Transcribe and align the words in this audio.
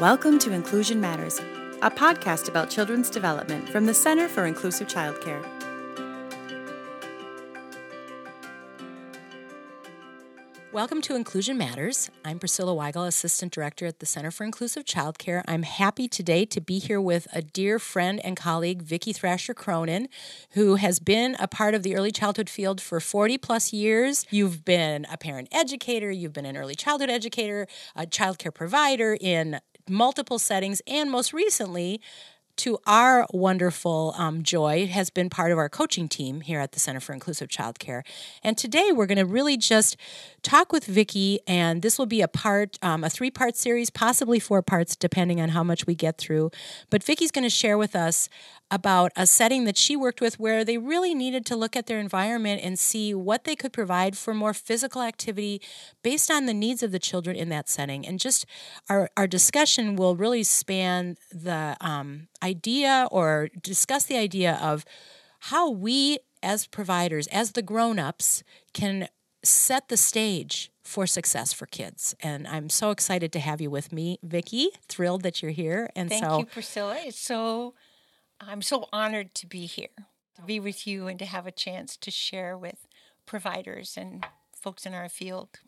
Welcome 0.00 0.38
to 0.38 0.52
Inclusion 0.54 0.98
Matters, 0.98 1.40
a 1.82 1.90
podcast 1.90 2.48
about 2.48 2.70
children's 2.70 3.10
development 3.10 3.68
from 3.68 3.84
the 3.84 3.92
Center 3.92 4.28
for 4.28 4.46
Inclusive 4.46 4.88
Childcare. 4.88 5.46
Welcome 10.72 11.02
to 11.02 11.14
Inclusion 11.14 11.58
Matters. 11.58 12.10
I'm 12.24 12.38
Priscilla 12.38 12.72
Weigel, 12.72 13.06
Assistant 13.06 13.52
Director 13.52 13.84
at 13.84 13.98
the 13.98 14.06
Center 14.06 14.30
for 14.30 14.44
Inclusive 14.44 14.86
Childcare. 14.86 15.42
I'm 15.46 15.64
happy 15.64 16.08
today 16.08 16.46
to 16.46 16.62
be 16.62 16.78
here 16.78 17.00
with 17.00 17.28
a 17.34 17.42
dear 17.42 17.78
friend 17.78 18.20
and 18.24 18.38
colleague, 18.38 18.80
Vicki 18.80 19.12
Thrasher 19.12 19.52
Cronin, 19.52 20.08
who 20.52 20.76
has 20.76 20.98
been 20.98 21.36
a 21.38 21.46
part 21.46 21.74
of 21.74 21.82
the 21.82 21.94
early 21.94 22.10
childhood 22.10 22.48
field 22.48 22.80
for 22.80 23.00
40 23.00 23.36
plus 23.36 23.74
years. 23.74 24.24
You've 24.30 24.64
been 24.64 25.06
a 25.12 25.18
parent 25.18 25.48
educator, 25.52 26.10
you've 26.10 26.32
been 26.32 26.46
an 26.46 26.56
early 26.56 26.74
childhood 26.74 27.10
educator, 27.10 27.66
a 27.94 28.06
childcare 28.06 28.54
provider 28.54 29.18
in 29.20 29.60
multiple 29.90 30.38
settings, 30.38 30.80
and 30.86 31.10
most 31.10 31.32
recently, 31.32 32.00
to 32.60 32.78
our 32.86 33.26
wonderful 33.32 34.14
um, 34.18 34.42
joy 34.42 34.86
has 34.86 35.08
been 35.08 35.30
part 35.30 35.50
of 35.50 35.56
our 35.56 35.70
coaching 35.70 36.08
team 36.08 36.42
here 36.42 36.60
at 36.60 36.72
the 36.72 36.78
Center 36.78 37.00
for 37.00 37.14
Inclusive 37.14 37.48
Childcare. 37.48 38.02
And 38.42 38.58
today 38.58 38.90
we're 38.92 39.06
going 39.06 39.16
to 39.16 39.24
really 39.24 39.56
just 39.56 39.96
talk 40.42 40.70
with 40.70 40.84
Vicki, 40.84 41.40
and 41.46 41.80
this 41.80 41.98
will 41.98 42.04
be 42.04 42.20
a 42.20 42.28
part, 42.28 42.78
um, 42.82 43.02
a 43.02 43.08
three 43.08 43.30
part 43.30 43.56
series, 43.56 43.88
possibly 43.88 44.38
four 44.38 44.60
parts, 44.60 44.94
depending 44.94 45.40
on 45.40 45.50
how 45.50 45.64
much 45.64 45.86
we 45.86 45.94
get 45.94 46.18
through. 46.18 46.50
But 46.90 47.02
Vicki's 47.02 47.30
going 47.30 47.44
to 47.44 47.50
share 47.50 47.78
with 47.78 47.96
us 47.96 48.28
about 48.70 49.12
a 49.16 49.26
setting 49.26 49.64
that 49.64 49.76
she 49.76 49.96
worked 49.96 50.20
with 50.20 50.38
where 50.38 50.64
they 50.64 50.78
really 50.78 51.14
needed 51.14 51.44
to 51.46 51.56
look 51.56 51.76
at 51.76 51.86
their 51.86 51.98
environment 51.98 52.60
and 52.62 52.78
see 52.78 53.12
what 53.14 53.44
they 53.44 53.56
could 53.56 53.72
provide 53.72 54.16
for 54.16 54.32
more 54.32 54.54
physical 54.54 55.02
activity 55.02 55.60
based 56.02 56.30
on 56.30 56.46
the 56.46 56.54
needs 56.54 56.82
of 56.82 56.92
the 56.92 56.98
children 56.98 57.36
in 57.36 57.48
that 57.48 57.68
setting. 57.68 58.06
And 58.06 58.20
just 58.20 58.46
our, 58.88 59.10
our 59.16 59.26
discussion 59.26 59.96
will 59.96 60.16
really 60.16 60.42
span 60.42 61.16
the 61.32 61.76
um, 61.80 62.28
idea 62.42 63.08
or 63.10 63.48
discuss 63.60 64.04
the 64.04 64.16
idea 64.16 64.58
of 64.62 64.84
how 65.44 65.70
we 65.70 66.18
as 66.42 66.66
providers, 66.66 67.26
as 67.28 67.52
the 67.52 67.62
grown 67.62 67.98
ups, 67.98 68.42
can 68.72 69.08
set 69.42 69.88
the 69.88 69.96
stage 69.96 70.70
for 70.82 71.06
success 71.06 71.52
for 71.52 71.66
kids. 71.66 72.14
And 72.20 72.46
I'm 72.48 72.68
so 72.68 72.90
excited 72.90 73.32
to 73.32 73.40
have 73.40 73.60
you 73.60 73.70
with 73.70 73.92
me, 73.92 74.18
Vicki. 74.22 74.70
Thrilled 74.88 75.22
that 75.22 75.42
you're 75.42 75.50
here. 75.50 75.90
And 75.94 76.08
Thank 76.08 76.24
so 76.24 76.38
you, 76.38 76.46
Priscilla. 76.46 76.96
It's 77.00 77.18
so 77.18 77.74
I'm 78.40 78.62
so 78.62 78.88
honored 78.92 79.34
to 79.36 79.46
be 79.46 79.66
here, 79.66 79.88
to 80.36 80.42
be 80.42 80.58
with 80.58 80.86
you, 80.86 81.06
and 81.06 81.18
to 81.18 81.26
have 81.26 81.46
a 81.46 81.52
chance 81.52 81.96
to 81.98 82.10
share 82.10 82.56
with 82.56 82.86
providers 83.26 83.96
and 83.96 84.26
folks 84.54 84.86
in 84.86 84.94
our 84.94 85.08
field. 85.08 85.60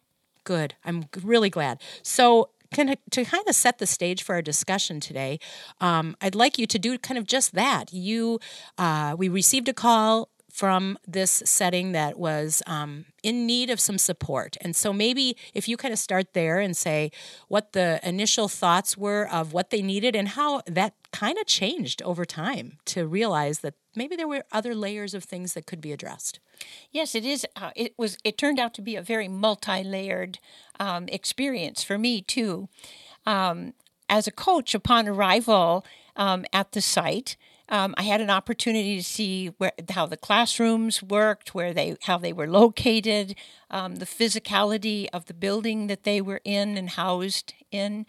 Good. 0.45 0.75
I'm 0.84 1.06
really 1.23 1.50
glad. 1.50 1.81
So, 2.03 2.50
can, 2.73 2.97
to 3.11 3.25
kind 3.25 3.47
of 3.47 3.55
set 3.55 3.78
the 3.78 3.87
stage 3.87 4.23
for 4.23 4.34
our 4.34 4.43
discussion 4.43 4.98
today, 4.98 5.39
um, 5.81 6.17
I'd 6.23 6.34
like 6.34 6.59
you 6.59 6.67
to 6.67 6.78
do 6.78 6.97
kind 6.98 7.19
of 7.19 7.27
just 7.27 7.53
that. 7.53 7.93
You, 7.93 8.41
uh, 8.78 9.15
we 9.19 9.28
received 9.28 9.69
a 9.69 9.75
call 9.75 10.31
from 10.53 10.98
this 11.08 11.42
setting 11.47 11.92
that 11.92 12.19
was 12.19 12.62
um, 12.67 13.06
in 13.22 13.47
need 13.47 13.70
of 13.70 13.81
some 13.81 13.97
support. 13.97 14.55
And 14.61 14.77
so 14.77 14.92
maybe 14.92 15.34
if 15.55 15.67
you 15.67 15.78
kind 15.78 15.92
of 15.92 15.98
start 15.98 16.34
there 16.34 16.61
and 16.61 16.77
say 16.77 17.11
what 17.48 17.72
the 17.72 17.98
initial 18.06 18.48
thoughts 18.48 18.94
were 18.94 19.27
of 19.33 19.55
what 19.55 19.70
they 19.70 19.81
needed 19.81 20.14
and 20.14 20.28
how 20.28 20.61
that 20.67 20.92
kind 21.11 21.39
of 21.39 21.47
changed 21.47 22.03
over 22.03 22.27
time 22.27 22.78
to 22.84 23.06
realize 23.06 23.61
that 23.61 23.75
maybe 23.97 24.14
there 24.14 24.28
were 24.28 24.44
other 24.53 24.75
layers 24.75 25.14
of 25.14 25.25
things 25.25 25.55
that 25.55 25.64
could 25.64 25.81
be 25.81 25.91
addressed. 25.91 26.39
Yes, 26.91 27.14
it 27.14 27.25
is. 27.25 27.47
Uh, 27.56 27.70
it 27.75 27.94
was. 27.97 28.19
It 28.22 28.37
turned 28.37 28.59
out 28.59 28.75
to 28.75 28.83
be 28.83 28.94
a 28.94 29.03
very 29.03 29.28
multi-layered 29.28 30.39
um, 30.78 31.09
experience 31.09 31.83
for 31.83 31.97
me 31.97 32.20
too. 32.20 32.69
Um, 33.25 33.72
as 34.09 34.27
a 34.27 34.33
coach, 34.33 34.75
upon 34.75 35.09
arrival 35.09 35.84
um, 36.16 36.44
at 36.53 36.72
the 36.72 36.83
site, 36.83 37.37
um, 37.73 37.95
I 37.97 38.03
had 38.03 38.20
an 38.20 38.28
opportunity 38.28 38.97
to 38.98 39.03
see 39.03 39.48
where 39.56 39.72
how 39.91 40.05
the 40.05 40.19
classrooms 40.19 41.03
worked, 41.03 41.55
where 41.55 41.72
they 41.72 41.97
how 42.03 42.19
they 42.19 42.33
were 42.33 42.47
located, 42.47 43.34
um, 43.71 43.97
the 43.97 44.05
physicality 44.05 45.09
of 45.12 45.25
the 45.25 45.34
building 45.34 45.87
that 45.87 46.05
they 46.05 46.21
were 46.21 46.43
in 46.44 46.77
and 46.77 46.91
housed 46.91 47.55
in, 47.71 48.05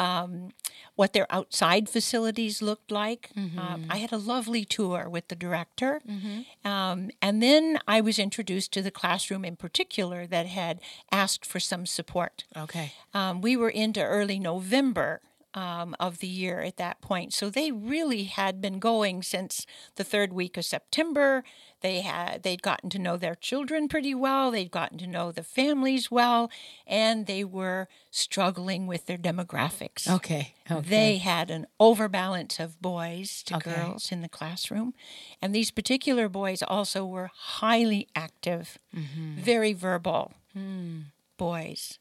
um, 0.00 0.50
what 0.96 1.12
their 1.12 1.28
outside 1.30 1.88
facilities 1.88 2.60
looked 2.60 2.90
like. 2.90 3.30
Mm-hmm. 3.36 3.56
Um, 3.56 3.84
I 3.88 3.98
had 3.98 4.10
a 4.10 4.16
lovely 4.16 4.64
tour 4.64 5.08
with 5.08 5.28
the 5.28 5.36
director, 5.36 6.02
mm-hmm. 6.06 6.68
Um, 6.68 7.10
and 7.22 7.40
then 7.40 7.78
I 7.86 8.00
was 8.00 8.18
introduced 8.18 8.72
to 8.72 8.82
the 8.82 8.90
classroom 8.90 9.44
in 9.44 9.54
particular 9.54 10.26
that 10.26 10.46
had 10.46 10.80
asked 11.12 11.46
for 11.46 11.60
some 11.60 11.86
support. 11.86 12.44
Okay, 12.56 12.92
um, 13.14 13.40
we 13.40 13.56
were 13.56 13.70
into 13.70 14.02
early 14.02 14.40
November 14.40 15.20
um, 15.54 15.94
of 16.00 16.18
the 16.18 16.26
year 16.26 16.60
at 16.60 16.76
that 16.76 17.00
point. 17.00 17.32
So 17.32 17.48
they 17.48 17.70
really 17.70 18.24
had 18.24 18.60
been 18.60 18.78
going 18.78 19.22
since 19.22 19.66
the 19.94 20.04
third 20.04 20.32
week 20.32 20.56
of 20.56 20.64
September. 20.64 21.44
They 21.80 22.00
had 22.00 22.42
they'd 22.42 22.62
gotten 22.62 22.90
to 22.90 22.98
know 22.98 23.16
their 23.16 23.34
children 23.34 23.88
pretty 23.88 24.14
well. 24.14 24.50
They'd 24.50 24.70
gotten 24.70 24.98
to 24.98 25.06
know 25.06 25.30
the 25.30 25.42
families 25.42 26.10
well, 26.10 26.50
and 26.86 27.26
they 27.26 27.44
were 27.44 27.88
struggling 28.10 28.86
with 28.86 29.06
their 29.06 29.18
demographics. 29.18 30.08
Okay. 30.08 30.54
okay. 30.70 30.88
They 30.88 31.18
had 31.18 31.50
an 31.50 31.66
overbalance 31.78 32.58
of 32.58 32.80
boys 32.80 33.42
to 33.44 33.56
okay. 33.56 33.74
girls 33.74 34.10
in 34.10 34.22
the 34.22 34.28
classroom, 34.28 34.94
and 35.40 35.54
these 35.54 35.70
particular 35.70 36.28
boys 36.28 36.62
also 36.62 37.04
were 37.06 37.30
highly 37.34 38.08
active, 38.16 38.78
mm-hmm. 38.94 39.36
very 39.36 39.72
verbal 39.72 40.32
mm. 40.56 41.04
boys. 41.36 41.98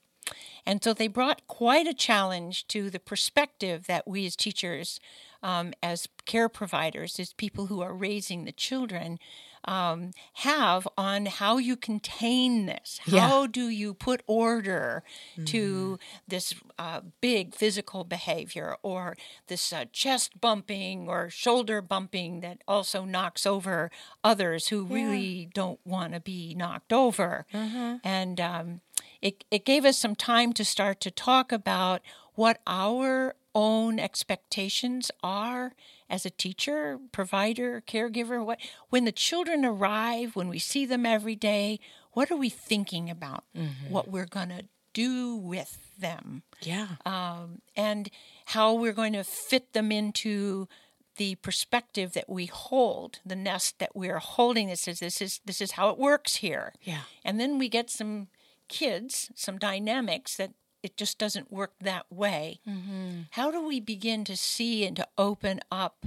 And 0.65 0.83
so 0.83 0.93
they 0.93 1.07
brought 1.07 1.47
quite 1.47 1.87
a 1.87 1.93
challenge 1.93 2.67
to 2.69 2.89
the 2.89 2.99
perspective 2.99 3.87
that 3.87 4.07
we 4.07 4.25
as 4.25 4.35
teachers, 4.35 4.99
um, 5.41 5.73
as 5.81 6.07
care 6.25 6.49
providers, 6.49 7.19
as 7.19 7.33
people 7.33 7.67
who 7.67 7.81
are 7.81 7.93
raising 7.93 8.45
the 8.45 8.51
children, 8.51 9.19
um, 9.65 10.11
have 10.33 10.87
on 10.97 11.25
how 11.25 11.57
you 11.57 11.75
contain 11.75 12.65
this. 12.65 12.99
Yeah. 13.05 13.27
How 13.27 13.47
do 13.47 13.69
you 13.69 13.93
put 13.93 14.21
order 14.27 15.03
mm-hmm. 15.33 15.45
to 15.45 15.99
this 16.27 16.53
uh, 16.77 17.01
big 17.21 17.55
physical 17.55 18.03
behavior 18.03 18.75
or 18.83 19.15
this 19.47 19.71
uh, 19.71 19.85
chest 19.91 20.41
bumping 20.41 21.07
or 21.07 21.29
shoulder 21.29 21.81
bumping 21.81 22.41
that 22.41 22.61
also 22.67 23.05
knocks 23.05 23.45
over 23.45 23.89
others 24.23 24.67
who 24.67 24.85
yeah. 24.87 24.95
really 24.95 25.49
don't 25.53 25.79
want 25.85 26.13
to 26.13 26.19
be 26.19 26.53
knocked 26.55 26.91
over? 26.91 27.45
Mm-hmm. 27.53 27.95
And 28.03 28.41
um, 28.41 28.81
it, 29.23 29.45
it 29.49 29.63
gave 29.63 29.85
us 29.85 29.97
some 29.97 30.15
time 30.15 30.51
to 30.53 30.65
start 30.65 30.99
to 30.99 31.09
talk 31.09 31.53
about 31.53 32.01
what 32.35 32.59
our 32.67 33.35
own 33.55 33.97
expectations 33.97 35.11
are 35.23 35.73
as 36.09 36.25
a 36.25 36.29
teacher, 36.29 36.99
provider, 37.13 37.81
caregiver. 37.87 38.43
What 38.43 38.59
when 38.89 39.05
the 39.05 39.13
children 39.13 39.63
arrive, 39.63 40.35
when 40.35 40.49
we 40.49 40.59
see 40.59 40.85
them 40.85 41.05
every 41.05 41.35
day, 41.35 41.79
what 42.11 42.31
are 42.31 42.35
we 42.35 42.49
thinking 42.49 43.09
about? 43.09 43.45
Mm-hmm. 43.55 43.93
What 43.93 44.09
we're 44.09 44.25
going 44.25 44.49
to 44.49 44.65
do 44.91 45.37
with 45.37 45.91
them? 45.97 46.43
Yeah, 46.61 46.87
um, 47.05 47.61
and 47.77 48.09
how 48.47 48.73
we're 48.73 48.91
going 48.91 49.13
to 49.13 49.23
fit 49.23 49.71
them 49.71 49.89
into 49.89 50.67
the 51.15 51.35
perspective 51.35 52.11
that 52.13 52.27
we 52.27 52.47
hold, 52.47 53.19
the 53.25 53.35
nest 53.35 53.79
that 53.79 53.95
we're 53.95 54.19
holding. 54.19 54.67
This 54.67 54.85
is 54.85 54.99
this 54.99 55.21
is 55.21 55.39
this 55.45 55.61
is 55.61 55.71
how 55.71 55.89
it 55.89 55.97
works 55.97 56.37
here. 56.37 56.73
Yeah, 56.81 57.03
and 57.23 57.39
then 57.39 57.57
we 57.57 57.69
get 57.69 57.89
some 57.89 58.27
kids 58.67 59.31
some 59.35 59.57
dynamics 59.57 60.35
that 60.37 60.53
it 60.81 60.97
just 60.97 61.17
doesn't 61.17 61.51
work 61.51 61.73
that 61.79 62.05
way. 62.09 62.59
Mm-hmm. 62.67 63.21
How 63.31 63.51
do 63.51 63.65
we 63.65 63.79
begin 63.79 64.25
to 64.25 64.35
see 64.35 64.85
and 64.85 64.95
to 64.97 65.07
open 65.17 65.61
up 65.71 66.05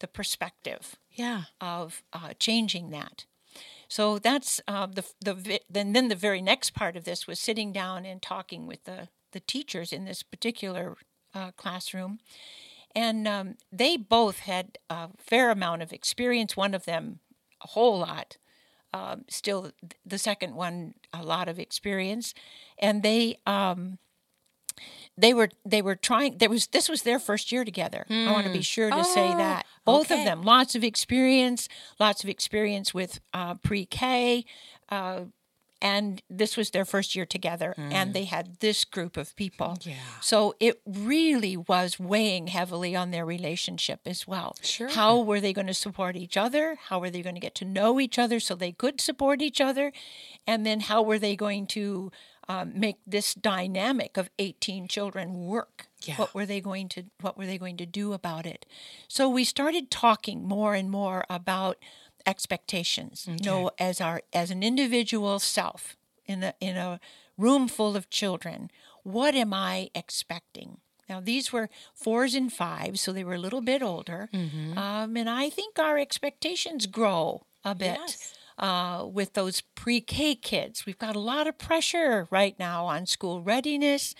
the 0.00 0.08
perspective? 0.08 0.96
Yeah. 1.12 1.42
Of 1.60 2.02
uh, 2.12 2.34
changing 2.38 2.90
that. 2.90 3.26
So 3.88 4.18
that's 4.18 4.60
uh, 4.68 4.86
the 4.86 5.04
the 5.20 5.60
then 5.70 5.92
then 5.92 6.08
the 6.08 6.14
very 6.14 6.42
next 6.42 6.74
part 6.74 6.96
of 6.96 7.04
this 7.04 7.26
was 7.26 7.40
sitting 7.40 7.72
down 7.72 8.04
and 8.04 8.20
talking 8.20 8.66
with 8.66 8.84
the 8.84 9.08
the 9.32 9.40
teachers 9.40 9.92
in 9.92 10.04
this 10.04 10.22
particular 10.22 10.96
uh, 11.34 11.52
classroom, 11.52 12.18
and 12.94 13.26
um, 13.26 13.56
they 13.72 13.96
both 13.96 14.40
had 14.40 14.78
a 14.90 15.08
fair 15.16 15.50
amount 15.50 15.82
of 15.82 15.92
experience. 15.92 16.56
One 16.56 16.74
of 16.74 16.84
them 16.84 17.20
a 17.64 17.68
whole 17.68 17.98
lot, 17.98 18.36
um, 18.92 19.24
still 19.28 19.72
the 20.04 20.18
second 20.18 20.54
one 20.54 20.94
a 21.12 21.22
lot 21.22 21.48
of 21.48 21.58
experience, 21.58 22.34
and 22.78 23.02
they 23.02 23.38
um, 23.46 23.98
they 25.16 25.34
were 25.34 25.50
they 25.64 25.82
were 25.82 25.96
trying. 25.96 26.38
There 26.38 26.48
was 26.48 26.68
this 26.68 26.88
was 26.88 27.02
their 27.02 27.18
first 27.18 27.52
year 27.52 27.64
together. 27.64 28.06
Mm. 28.08 28.28
I 28.28 28.32
want 28.32 28.46
to 28.46 28.52
be 28.52 28.62
sure 28.62 28.90
to 28.90 28.96
oh, 28.96 29.02
say 29.02 29.28
that 29.28 29.66
both 29.84 30.10
okay. 30.10 30.20
of 30.20 30.26
them 30.26 30.42
lots 30.42 30.74
of 30.74 30.84
experience, 30.84 31.68
lots 31.98 32.22
of 32.22 32.30
experience 32.30 32.94
with 32.94 33.20
uh, 33.34 33.54
pre 33.56 33.84
K. 33.86 34.44
Uh, 34.88 35.24
and 35.80 36.22
this 36.28 36.56
was 36.56 36.70
their 36.70 36.84
first 36.84 37.14
year 37.14 37.26
together 37.26 37.74
mm. 37.78 37.92
and 37.92 38.14
they 38.14 38.24
had 38.24 38.58
this 38.60 38.84
group 38.84 39.16
of 39.16 39.34
people 39.36 39.78
yeah. 39.82 39.94
so 40.20 40.54
it 40.60 40.80
really 40.86 41.56
was 41.56 41.98
weighing 41.98 42.48
heavily 42.48 42.96
on 42.96 43.10
their 43.10 43.24
relationship 43.24 44.00
as 44.06 44.26
well 44.26 44.56
sure 44.62 44.88
how 44.88 45.20
were 45.20 45.40
they 45.40 45.52
going 45.52 45.66
to 45.66 45.74
support 45.74 46.16
each 46.16 46.36
other 46.36 46.76
how 46.88 46.98
were 46.98 47.10
they 47.10 47.22
going 47.22 47.34
to 47.34 47.40
get 47.40 47.54
to 47.54 47.64
know 47.64 48.00
each 48.00 48.18
other 48.18 48.40
so 48.40 48.54
they 48.54 48.72
could 48.72 49.00
support 49.00 49.40
each 49.40 49.60
other 49.60 49.92
and 50.46 50.64
then 50.64 50.80
how 50.80 51.02
were 51.02 51.18
they 51.18 51.36
going 51.36 51.66
to 51.66 52.10
um, 52.48 52.72
make 52.74 52.96
this 53.06 53.34
dynamic 53.34 54.16
of 54.16 54.30
18 54.38 54.88
children 54.88 55.46
work. 55.46 55.86
Yeah. 56.02 56.16
What 56.16 56.34
were 56.34 56.46
they 56.46 56.60
going 56.60 56.88
to 56.90 57.04
What 57.20 57.36
were 57.36 57.44
they 57.44 57.58
going 57.58 57.76
to 57.76 57.86
do 57.86 58.12
about 58.12 58.46
it? 58.46 58.64
So 59.06 59.28
we 59.28 59.44
started 59.44 59.90
talking 59.90 60.46
more 60.46 60.74
and 60.74 60.90
more 60.90 61.24
about 61.28 61.76
expectations. 62.26 63.26
You 63.28 63.36
know, 63.44 63.70
as 63.78 64.00
our 64.00 64.22
as 64.32 64.50
an 64.50 64.62
individual 64.62 65.38
self 65.38 65.96
in 66.26 66.42
a 66.42 66.54
in 66.60 66.76
a 66.76 67.00
room 67.36 67.68
full 67.68 67.96
of 67.96 68.08
children, 68.10 68.70
what 69.02 69.34
am 69.34 69.52
I 69.54 69.90
expecting? 69.94 70.78
Now 71.08 71.20
these 71.20 71.52
were 71.52 71.68
fours 71.94 72.34
and 72.34 72.52
fives, 72.52 73.00
so 73.00 73.12
they 73.12 73.24
were 73.24 73.34
a 73.34 73.38
little 73.38 73.62
bit 73.62 73.82
older, 73.82 74.28
um, 74.32 75.16
and 75.16 75.28
I 75.30 75.48
think 75.50 75.78
our 75.78 75.98
expectations 75.98 76.86
grow 76.86 77.46
a 77.64 77.74
bit 77.74 77.98
Yes. 77.98 78.34
uh, 78.58 79.06
with 79.06 79.32
those 79.32 79.62
pre-K 79.74 80.34
kids. 80.34 80.84
We've 80.84 80.98
got 80.98 81.16
a 81.16 81.20
lot 81.20 81.46
of 81.46 81.56
pressure 81.58 82.26
right 82.30 82.58
now 82.58 82.84
on 82.86 83.06
school 83.06 83.40
readiness. 83.42 84.14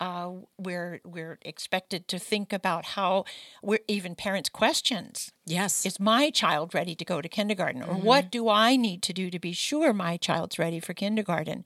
Uh, 0.00 0.30
we're 0.56 1.00
we're 1.04 1.38
expected 1.42 2.06
to 2.08 2.18
think 2.18 2.52
about 2.52 2.84
how 2.84 3.24
we're 3.62 3.80
even 3.88 4.14
parents' 4.14 4.48
questions. 4.48 5.32
Yes. 5.44 5.84
Is 5.84 5.98
my 5.98 6.30
child 6.30 6.74
ready 6.74 6.94
to 6.94 7.04
go 7.04 7.20
to 7.20 7.28
kindergarten, 7.28 7.82
or 7.82 7.94
what 7.94 8.30
do 8.30 8.48
I 8.48 8.76
need 8.76 9.02
to 9.02 9.12
do 9.12 9.30
to 9.30 9.38
be 9.38 9.52
sure 9.52 9.92
my 9.92 10.16
child's 10.16 10.58
ready 10.58 10.80
for 10.80 10.94
kindergarten? 10.94 11.64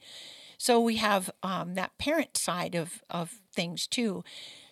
So 0.57 0.81
we 0.81 0.97
have 0.97 1.31
um, 1.43 1.75
that 1.75 1.99
parent 1.99 2.37
side 2.37 2.75
of 2.75 3.03
of 3.11 3.41
things 3.55 3.87
too. 3.87 4.25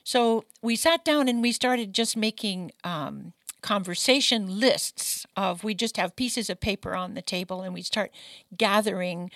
So 0.05 0.45
we 0.63 0.77
sat 0.77 1.05
down 1.05 1.29
and 1.29 1.43
we 1.43 1.53
started 1.53 1.93
just 1.93 2.17
making 2.17 2.73
um, 2.85 3.33
conversation 3.61 4.61
lists 4.61 5.27
of 5.37 5.65
we 5.65 5.75
just 5.75 5.97
have 5.97 6.17
pieces 6.17 6.51
of 6.51 6.61
paper 6.61 6.95
on 6.95 7.15
the 7.15 7.23
table 7.23 7.63
and 7.63 7.75
we 7.75 7.83
start 7.83 8.11
gathering 8.57 9.31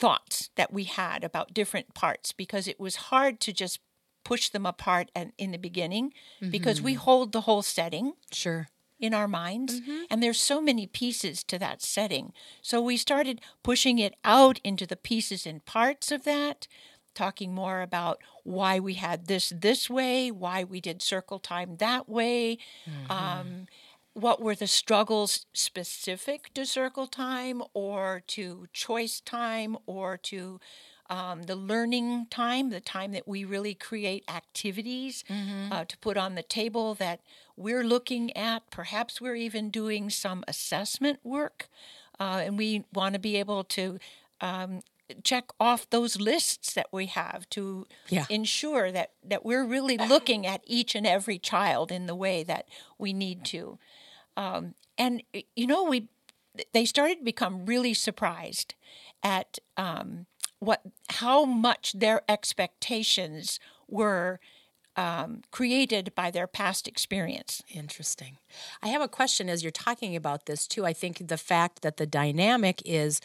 thoughts 0.00 0.50
that 0.56 0.72
we 0.72 0.84
had 0.84 1.22
about 1.22 1.54
different 1.54 1.94
parts 1.94 2.32
because 2.32 2.66
it 2.66 2.80
was 2.80 2.96
hard 2.96 3.38
to 3.40 3.52
just 3.52 3.78
push 4.24 4.48
them 4.48 4.66
apart 4.66 5.10
and 5.14 5.32
in 5.38 5.50
the 5.52 5.58
beginning 5.58 6.12
because 6.50 6.80
we 6.80 6.92
mm-hmm. 6.92 7.00
hold 7.00 7.32
the 7.32 7.42
whole 7.42 7.62
setting 7.62 8.12
sure. 8.32 8.68
in 8.98 9.14
our 9.14 9.28
minds 9.28 9.80
mm-hmm. 9.80 10.02
and 10.10 10.22
there's 10.22 10.40
so 10.40 10.60
many 10.60 10.86
pieces 10.86 11.44
to 11.44 11.58
that 11.58 11.82
setting. 11.82 12.32
So 12.62 12.80
we 12.80 12.96
started 12.96 13.40
pushing 13.62 13.98
it 13.98 14.14
out 14.24 14.58
into 14.64 14.86
the 14.86 14.96
pieces 14.96 15.46
and 15.46 15.64
parts 15.64 16.10
of 16.10 16.24
that 16.24 16.66
talking 17.14 17.52
more 17.54 17.82
about 17.82 18.22
why 18.44 18.78
we 18.78 18.94
had 18.94 19.26
this 19.26 19.52
this 19.54 19.90
way 19.90 20.30
why 20.30 20.62
we 20.62 20.80
did 20.80 21.02
circle 21.02 21.40
time 21.40 21.76
that 21.78 22.08
way 22.08 22.56
mm-hmm. 22.88 23.10
um, 23.10 23.66
what 24.14 24.42
were 24.42 24.54
the 24.54 24.66
struggles 24.66 25.46
specific 25.52 26.50
to 26.54 26.66
circle 26.66 27.06
time 27.06 27.62
or 27.74 28.22
to 28.26 28.66
choice 28.72 29.20
time 29.20 29.76
or 29.86 30.16
to 30.16 30.60
um, 31.08 31.44
the 31.44 31.56
learning 31.56 32.26
time, 32.30 32.70
the 32.70 32.80
time 32.80 33.12
that 33.12 33.26
we 33.26 33.44
really 33.44 33.74
create 33.74 34.24
activities 34.28 35.24
uh, 35.70 35.84
to 35.84 35.98
put 35.98 36.16
on 36.16 36.34
the 36.36 36.42
table 36.42 36.94
that 36.94 37.20
we're 37.56 37.82
looking 37.82 38.36
at. 38.36 38.70
Perhaps 38.70 39.20
we're 39.20 39.34
even 39.34 39.70
doing 39.70 40.08
some 40.10 40.44
assessment 40.46 41.18
work, 41.24 41.68
uh, 42.20 42.42
and 42.44 42.56
we 42.56 42.84
want 42.92 43.14
to 43.14 43.18
be 43.18 43.36
able 43.36 43.64
to 43.64 43.98
um, 44.40 44.82
check 45.24 45.50
off 45.58 45.90
those 45.90 46.20
lists 46.20 46.74
that 46.74 46.86
we 46.92 47.06
have 47.06 47.48
to 47.50 47.86
Yeah. 48.08 48.26
ensure 48.28 48.92
that, 48.92 49.10
that 49.24 49.44
we're 49.44 49.64
really 49.64 49.98
looking 49.98 50.46
at 50.46 50.62
each 50.64 50.94
and 50.94 51.06
every 51.06 51.38
child 51.38 51.90
in 51.90 52.06
the 52.06 52.14
way 52.14 52.44
that 52.44 52.68
we 52.98 53.12
need 53.12 53.44
to. 53.46 53.78
Um, 54.40 54.74
and 54.96 55.22
you 55.54 55.66
know, 55.66 55.84
we 55.84 56.08
they 56.72 56.84
started 56.84 57.18
to 57.18 57.24
become 57.24 57.66
really 57.66 57.92
surprised 57.92 58.74
at 59.22 59.58
um, 59.76 60.26
what 60.60 60.80
how 61.10 61.44
much 61.44 61.92
their 61.92 62.22
expectations 62.26 63.60
were 63.86 64.40
um, 64.96 65.42
created 65.50 66.14
by 66.14 66.30
their 66.30 66.46
past 66.46 66.88
experience. 66.88 67.62
Interesting. 67.72 68.38
I 68.82 68.88
have 68.88 69.02
a 69.02 69.08
question 69.08 69.50
as 69.50 69.62
you're 69.62 69.70
talking 69.70 70.16
about 70.16 70.46
this 70.46 70.66
too. 70.66 70.86
I 70.86 70.94
think 70.94 71.28
the 71.28 71.38
fact 71.38 71.82
that 71.82 71.98
the 71.98 72.06
dynamic 72.06 72.82
is 72.86 73.20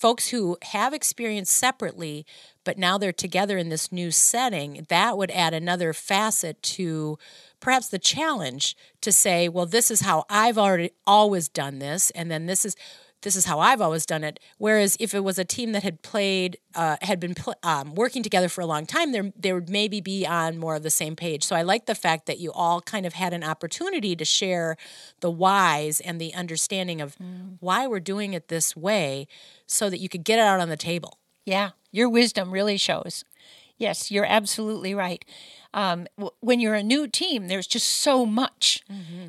folks 0.00 0.28
who 0.28 0.56
have 0.62 0.94
experienced 0.94 1.52
separately, 1.52 2.24
but 2.64 2.78
now 2.78 2.96
they're 2.96 3.12
together 3.12 3.58
in 3.58 3.68
this 3.68 3.92
new 3.92 4.10
setting, 4.10 4.86
that 4.88 5.18
would 5.18 5.30
add 5.30 5.52
another 5.52 5.92
facet 5.92 6.62
to 6.62 7.18
perhaps 7.60 7.88
the 7.88 7.98
challenge 7.98 8.76
to 9.02 9.12
say, 9.12 9.46
well, 9.46 9.66
this 9.66 9.90
is 9.90 10.00
how 10.00 10.24
I've 10.30 10.56
already 10.56 10.92
always 11.06 11.48
done 11.48 11.80
this, 11.80 12.10
and 12.12 12.30
then 12.30 12.46
this 12.46 12.64
is 12.64 12.74
this 13.22 13.36
is 13.36 13.44
how 13.44 13.60
I've 13.60 13.80
always 13.80 14.06
done 14.06 14.24
it. 14.24 14.40
Whereas 14.58 14.96
if 14.98 15.14
it 15.14 15.20
was 15.24 15.38
a 15.38 15.44
team 15.44 15.72
that 15.72 15.82
had 15.82 16.02
played, 16.02 16.56
uh, 16.74 16.96
had 17.02 17.20
been 17.20 17.34
pl- 17.34 17.54
um, 17.62 17.94
working 17.94 18.22
together 18.22 18.48
for 18.48 18.60
a 18.62 18.66
long 18.66 18.86
time, 18.86 19.12
there 19.12 19.32
they 19.38 19.52
would 19.52 19.68
maybe 19.68 20.00
be 20.00 20.26
on 20.26 20.58
more 20.58 20.74
of 20.76 20.82
the 20.82 20.90
same 20.90 21.16
page. 21.16 21.44
So 21.44 21.54
I 21.56 21.62
like 21.62 21.86
the 21.86 21.94
fact 21.94 22.26
that 22.26 22.38
you 22.38 22.50
all 22.52 22.80
kind 22.80 23.04
of 23.06 23.12
had 23.14 23.32
an 23.34 23.44
opportunity 23.44 24.16
to 24.16 24.24
share 24.24 24.76
the 25.20 25.30
whys 25.30 26.00
and 26.00 26.20
the 26.20 26.32
understanding 26.34 27.00
of 27.00 27.16
why 27.60 27.86
we're 27.86 28.00
doing 28.00 28.32
it 28.32 28.48
this 28.48 28.74
way, 28.76 29.26
so 29.66 29.90
that 29.90 29.98
you 29.98 30.08
could 30.08 30.24
get 30.24 30.38
it 30.38 30.42
out 30.42 30.60
on 30.60 30.68
the 30.68 30.76
table. 30.76 31.18
Yeah, 31.44 31.70
your 31.92 32.08
wisdom 32.08 32.50
really 32.50 32.76
shows. 32.76 33.24
Yes, 33.76 34.10
you're 34.10 34.26
absolutely 34.26 34.94
right. 34.94 35.24
Um, 35.72 36.06
w- 36.18 36.34
when 36.40 36.60
you're 36.60 36.74
a 36.74 36.82
new 36.82 37.06
team, 37.08 37.48
there's 37.48 37.66
just 37.66 37.86
so 37.88 38.26
much, 38.26 38.82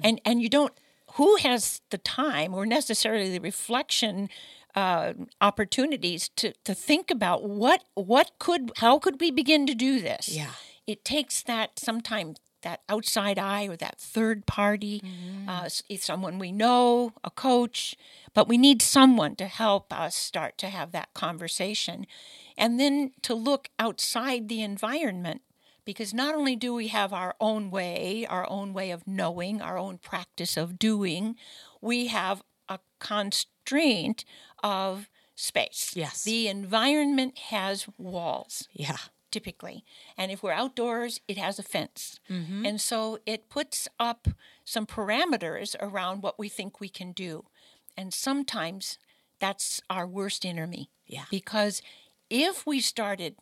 and 0.04 0.20
and 0.26 0.42
you 0.42 0.50
don't. 0.50 0.74
Who 1.16 1.36
has 1.38 1.82
the 1.90 1.98
time 1.98 2.54
or 2.54 2.66
necessarily 2.66 3.30
the 3.30 3.40
reflection 3.42 4.30
uh, 4.76 5.14
opportunities 5.42 6.30
to 6.38 6.54
to 6.64 6.74
think 6.74 7.12
about 7.12 7.44
what 7.44 7.84
what 7.96 8.32
could 8.40 8.72
how 8.78 9.00
could 9.00 9.20
we 9.20 9.32
begin 9.32 9.66
to 9.68 9.76
do 9.76 10.00
this? 10.02 10.28
Yeah. 10.30 10.52
it 10.88 11.04
takes 11.06 11.44
that 11.44 11.80
sometimes 11.80 12.38
that 12.64 12.80
outside 12.88 13.40
eye 13.40 13.68
or 13.68 13.76
that 13.78 13.98
third 14.00 14.46
party, 14.46 15.02
uh, 15.48 15.64
s- 15.66 15.84
it's 15.90 16.06
someone 16.06 16.38
we 16.40 16.52
know, 16.52 17.12
a 17.24 17.32
coach, 17.32 17.96
but 18.36 18.48
we 18.48 18.58
need 18.58 18.82
someone 18.84 19.36
to 19.36 19.46
help 19.48 19.92
us 19.92 20.16
start 20.16 20.58
to 20.60 20.68
have 20.70 20.92
that 20.92 21.10
conversation. 21.14 22.06
And 22.58 22.80
then 22.80 23.12
to 23.24 23.34
look 23.34 23.70
outside 23.80 24.48
the 24.48 24.62
environment, 24.62 25.42
because 25.86 26.14
not 26.14 26.36
only 26.36 26.56
do 26.56 26.74
we 26.74 26.88
have 26.90 27.12
our 27.14 27.36
own 27.40 27.72
way, 27.72 28.26
our 28.30 28.50
own 28.50 28.74
way 28.74 28.92
of 28.92 29.08
knowing, 29.08 29.62
our 29.62 29.78
own 29.78 29.98
practice 29.98 30.58
of 30.58 30.78
doing, 30.78 31.36
we 31.82 32.08
have 32.08 32.44
a 32.70 32.80
constraint 33.00 34.26
of 34.64 35.10
space. 35.36 35.94
Yes. 35.96 36.24
The 36.24 36.48
environment 36.48 37.38
has 37.50 37.88
walls 37.98 38.68
Yeah. 38.74 38.98
typically. 39.32 39.84
And 40.18 40.32
if 40.32 40.44
we're 40.44 40.52
outdoors, 40.52 41.20
it 41.28 41.38
has 41.38 41.58
a 41.58 41.64
fence. 41.64 42.20
Mm-hmm. 42.30 42.66
And 42.66 42.80
so 42.82 43.20
it 43.26 43.50
puts 43.50 43.88
up 44.00 44.28
some 44.66 44.86
parameters 44.86 45.76
around 45.80 46.22
what 46.22 46.38
we 46.38 46.50
think 46.50 46.80
we 46.80 46.90
can 46.90 47.12
do. 47.12 47.46
And 47.98 48.14
sometimes 48.14 48.98
that's 49.40 49.82
our 49.90 50.06
worst 50.06 50.46
enemy. 50.46 50.90
Yeah. 51.08 51.26
Because 51.32 51.82
if 52.30 52.66
we 52.66 52.80
started 52.80 53.38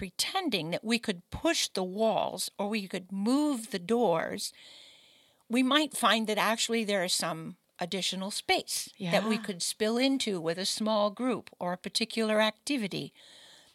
pretending 0.00 0.70
that 0.70 0.82
we 0.82 0.98
could 0.98 1.20
push 1.30 1.68
the 1.68 1.84
walls 1.84 2.50
or 2.58 2.70
we 2.70 2.88
could 2.88 3.12
move 3.12 3.70
the 3.70 3.78
doors, 3.78 4.50
we 5.46 5.62
might 5.62 5.94
find 5.94 6.26
that 6.26 6.38
actually 6.38 6.84
there 6.84 7.04
is 7.04 7.12
some 7.12 7.56
additional 7.78 8.30
space 8.30 8.88
that 8.98 9.28
we 9.28 9.36
could 9.36 9.62
spill 9.62 9.98
into 9.98 10.40
with 10.40 10.56
a 10.56 10.64
small 10.64 11.10
group 11.10 11.50
or 11.58 11.74
a 11.74 11.76
particular 11.76 12.40
activity. 12.40 13.12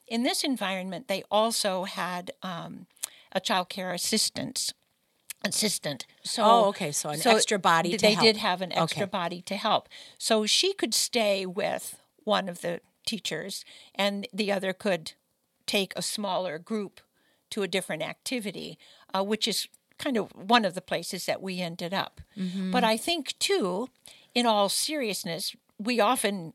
In 0.07 0.23
this 0.23 0.43
environment, 0.43 1.07
they 1.07 1.21
also 1.29 1.83
had 1.83 2.31
um, 2.41 2.87
a 3.31 3.39
child 3.39 3.69
care 3.69 3.93
assistant. 3.93 4.73
Assistant. 5.43 6.07
So, 6.23 6.41
Oh, 6.43 6.65
okay, 6.69 6.91
so 6.91 7.09
an 7.09 7.21
extra 7.23 7.59
body 7.59 7.91
to 7.91 7.97
They 7.99 8.13
help. 8.15 8.25
did 8.25 8.37
have 8.37 8.63
an 8.63 8.71
extra 8.71 9.03
Okay. 9.03 9.11
body 9.11 9.41
to 9.43 9.57
help. 9.57 9.89
So 10.17 10.47
she 10.47 10.73
could 10.73 10.95
stay 10.95 11.45
with 11.45 12.01
one 12.23 12.49
of 12.49 12.61
the 12.61 12.81
teachers, 13.05 13.63
and 13.93 14.27
the 14.33 14.51
other 14.51 14.73
could 14.73 15.13
take 15.65 15.93
a 15.95 16.01
smaller 16.01 16.57
group 16.59 17.01
to 17.51 17.63
a 17.63 17.67
different 17.67 18.03
activity, 18.03 18.77
uh, 19.13 19.23
which 19.23 19.47
is 19.47 19.67
kind 19.97 20.17
of 20.17 20.31
one 20.35 20.65
of 20.65 20.73
the 20.73 20.81
places 20.81 21.25
that 21.25 21.41
we 21.41 21.61
ended 21.61 21.93
up. 21.93 22.21
Mm-hmm. 22.37 22.71
But 22.71 22.83
I 22.83 22.97
think, 22.97 23.37
too, 23.39 23.89
in 24.33 24.45
all 24.45 24.67
seriousness, 24.69 25.55
we 25.77 25.99
often 25.99 26.53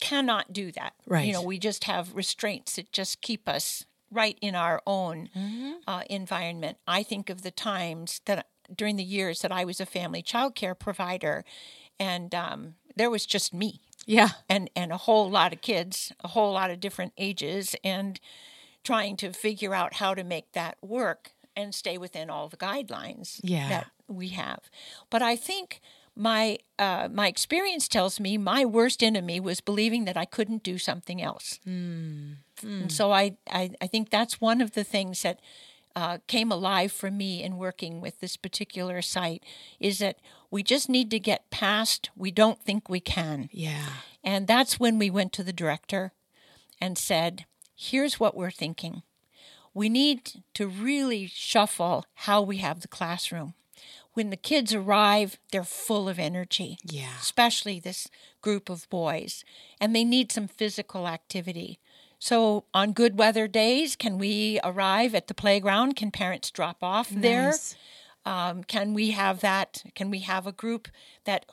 cannot 0.00 0.52
do 0.52 0.72
that. 0.72 0.94
Right. 1.06 1.26
You 1.26 1.32
know, 1.32 1.42
we 1.42 1.58
just 1.58 1.84
have 1.84 2.14
restraints 2.14 2.76
that 2.76 2.90
just 2.90 3.20
keep 3.20 3.48
us 3.48 3.84
right 4.10 4.38
in 4.40 4.54
our 4.54 4.80
own 4.86 5.28
Mm-hmm. 5.36 5.72
uh, 5.86 6.02
environment. 6.10 6.78
I 6.86 7.02
think 7.02 7.30
of 7.30 7.42
the 7.42 7.50
times 7.52 8.20
that 8.24 8.46
during 8.74 8.96
the 8.96 9.04
years 9.04 9.42
that 9.42 9.52
I 9.52 9.64
was 9.64 9.80
a 9.80 9.86
family 9.86 10.22
child 10.22 10.54
care 10.54 10.74
provider, 10.74 11.44
and 11.98 12.34
um, 12.34 12.74
there 12.96 13.10
was 13.10 13.26
just 13.26 13.52
me 13.52 13.80
Yeah. 14.06 14.30
and 14.48 14.70
and 14.74 14.92
a 14.92 14.96
whole 14.96 15.30
lot 15.30 15.52
of 15.52 15.60
kids, 15.60 16.12
a 16.24 16.28
whole 16.28 16.52
lot 16.52 16.70
of 16.70 16.80
different 16.80 17.12
ages, 17.18 17.76
and 17.84 18.20
trying 18.82 19.16
to 19.18 19.32
figure 19.32 19.74
out 19.74 19.94
how 19.94 20.14
to 20.14 20.24
make 20.24 20.52
that 20.52 20.76
work 20.82 21.32
and 21.56 21.74
stay 21.74 21.98
within 21.98 22.30
all 22.30 22.48
the 22.48 22.56
guidelines 22.56 23.40
Yeah. 23.42 23.68
that 23.68 23.86
we 24.08 24.28
have. 24.28 24.70
But 25.10 25.22
I 25.22 25.36
think 25.36 25.80
my 26.16 26.58
uh, 26.78 27.08
my 27.12 27.28
experience 27.28 27.88
tells 27.88 28.18
me 28.18 28.38
my 28.38 28.64
worst 28.64 29.02
enemy 29.02 29.40
was 29.40 29.60
believing 29.60 30.06
that 30.06 30.16
I 30.16 30.24
couldn't 30.24 30.62
do 30.62 30.78
something 30.78 31.22
else. 31.22 31.60
And 32.62 32.92
so 32.92 33.10
I, 33.12 33.36
I, 33.50 33.70
I 33.80 33.86
think 33.86 34.10
that's 34.10 34.40
one 34.40 34.60
of 34.60 34.72
the 34.72 34.84
things 34.84 35.22
that 35.22 35.40
uh, 35.96 36.18
came 36.26 36.52
alive 36.52 36.92
for 36.92 37.10
me 37.10 37.42
in 37.42 37.56
working 37.56 38.00
with 38.00 38.20
this 38.20 38.36
particular 38.36 39.02
site 39.02 39.42
is 39.78 39.98
that 39.98 40.18
we 40.50 40.62
just 40.62 40.88
need 40.88 41.10
to 41.10 41.18
get 41.18 41.50
past 41.50 42.10
we 42.16 42.30
don't 42.30 42.62
think 42.62 42.88
we 42.88 43.00
can. 43.00 43.48
Yeah. 43.52 43.86
And 44.22 44.46
that's 44.46 44.78
when 44.80 44.98
we 44.98 45.10
went 45.10 45.32
to 45.34 45.42
the 45.42 45.52
director 45.52 46.12
and 46.80 46.96
said, 46.96 47.44
here's 47.76 48.20
what 48.20 48.36
we're 48.36 48.50
thinking. 48.50 49.02
We 49.74 49.88
need 49.88 50.42
to 50.54 50.66
really 50.66 51.26
shuffle 51.26 52.04
how 52.14 52.42
we 52.42 52.58
have 52.58 52.80
the 52.80 52.88
classroom. 52.88 53.54
When 54.14 54.30
the 54.30 54.36
kids 54.36 54.74
arrive, 54.74 55.38
they're 55.52 55.62
full 55.62 56.08
of 56.08 56.18
energy, 56.18 56.78
Yeah. 56.84 57.14
especially 57.20 57.78
this 57.78 58.08
group 58.42 58.68
of 58.68 58.88
boys, 58.90 59.44
and 59.80 59.94
they 59.94 60.02
need 60.04 60.32
some 60.32 60.48
physical 60.48 61.06
activity. 61.06 61.78
So, 62.20 62.64
on 62.74 62.92
good 62.92 63.18
weather 63.18 63.48
days, 63.48 63.96
can 63.96 64.18
we 64.18 64.60
arrive 64.62 65.14
at 65.14 65.26
the 65.26 65.34
playground? 65.34 65.96
Can 65.96 66.10
parents 66.10 66.50
drop 66.50 66.76
off 66.82 67.08
there? 67.08 67.54
Um, 68.26 68.62
can 68.62 68.92
we 68.92 69.12
have 69.12 69.40
that? 69.40 69.82
Can 69.94 70.10
we 70.10 70.18
have 70.20 70.46
a 70.46 70.52
group 70.52 70.88
that 71.24 71.46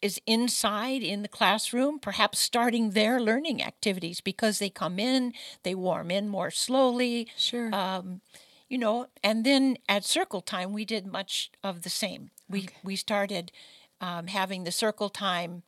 is 0.00 0.18
inside 0.26 1.02
in 1.02 1.20
the 1.20 1.28
classroom, 1.28 1.98
perhaps 1.98 2.38
starting 2.38 2.90
their 2.90 3.20
learning 3.20 3.62
activities 3.62 4.22
because 4.22 4.58
they 4.58 4.70
come 4.70 4.98
in, 4.98 5.34
they 5.64 5.74
warm 5.74 6.10
in 6.10 6.28
more 6.28 6.50
slowly, 6.50 7.28
Sure. 7.36 7.74
um, 7.74 8.22
you 8.70 8.78
know. 8.78 9.08
And 9.22 9.44
then 9.44 9.76
at 9.86 10.02
circle 10.04 10.40
time, 10.40 10.72
we 10.72 10.86
did 10.86 11.06
much 11.06 11.50
of 11.62 11.82
the 11.82 11.90
same. 11.90 12.30
We 12.48 12.68
we 12.82 12.96
started 12.96 13.52
um, 14.00 14.28
having 14.28 14.64
the 14.64 14.72
circle 14.72 15.10
time 15.10 15.62